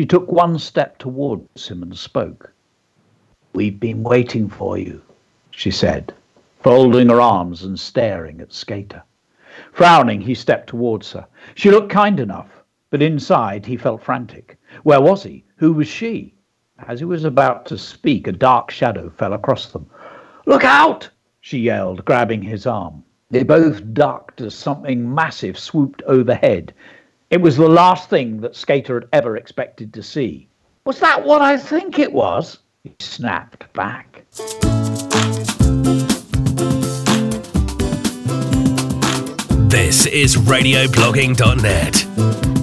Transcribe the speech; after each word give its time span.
She 0.00 0.06
took 0.06 0.32
one 0.32 0.58
step 0.58 0.96
towards 0.96 1.68
him 1.68 1.82
and 1.82 1.94
spoke. 1.94 2.54
We've 3.52 3.78
been 3.78 4.02
waiting 4.02 4.48
for 4.48 4.78
you, 4.78 5.02
she 5.50 5.70
said, 5.70 6.14
folding 6.62 7.10
her 7.10 7.20
arms 7.20 7.64
and 7.64 7.78
staring 7.78 8.40
at 8.40 8.54
Skater. 8.54 9.02
Frowning, 9.72 10.22
he 10.22 10.34
stepped 10.34 10.70
towards 10.70 11.12
her. 11.12 11.26
She 11.54 11.70
looked 11.70 11.90
kind 11.90 12.18
enough, 12.18 12.64
but 12.88 13.02
inside 13.02 13.66
he 13.66 13.76
felt 13.76 14.02
frantic. 14.02 14.58
Where 14.84 15.02
was 15.02 15.22
he? 15.22 15.44
Who 15.56 15.74
was 15.74 15.86
she? 15.86 16.32
As 16.88 17.00
he 17.00 17.04
was 17.04 17.24
about 17.24 17.66
to 17.66 17.76
speak, 17.76 18.26
a 18.26 18.32
dark 18.32 18.70
shadow 18.70 19.10
fell 19.10 19.34
across 19.34 19.66
them. 19.66 19.84
Look 20.46 20.64
out! 20.64 21.10
she 21.42 21.58
yelled, 21.58 22.06
grabbing 22.06 22.40
his 22.40 22.66
arm. 22.66 23.04
They 23.30 23.42
both 23.42 23.92
ducked 23.92 24.40
as 24.40 24.54
something 24.54 25.14
massive 25.14 25.58
swooped 25.58 26.02
overhead. 26.06 26.72
It 27.30 27.40
was 27.40 27.56
the 27.56 27.68
last 27.68 28.10
thing 28.10 28.40
that 28.40 28.56
Skater 28.56 28.94
had 28.94 29.08
ever 29.12 29.36
expected 29.36 29.94
to 29.94 30.02
see. 30.02 30.48
Was 30.84 30.98
that 30.98 31.24
what 31.24 31.40
I 31.40 31.56
think 31.56 32.00
it 32.00 32.12
was? 32.12 32.58
He 32.82 32.92
snapped 32.98 33.72
back. 33.72 34.24
This 39.70 40.06
is 40.06 40.36
radioblogging.net. 40.38 42.59